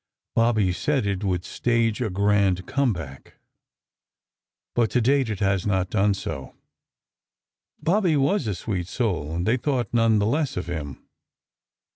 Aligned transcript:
Bobby 0.33 0.73
said 0.73 1.05
it 1.05 1.23
would 1.23 1.45
"stage 1.45 2.01
a 2.01 2.09
grand 2.09 2.65
come 2.65 2.91
back," 2.91 3.35
but 4.73 4.89
to 4.89 4.99
date 4.99 5.29
it 5.29 5.41
has 5.41 5.67
not 5.67 5.91
done 5.91 6.15
so. 6.15 6.55
Bobby 7.79 8.17
was 8.17 8.47
a 8.47 8.55
sweet 8.55 8.87
soul, 8.87 9.31
and 9.35 9.45
they 9.45 9.57
thought 9.57 9.93
none 9.93 10.17
the 10.17 10.25
less 10.25 10.57
of 10.57 10.65
him. 10.65 11.03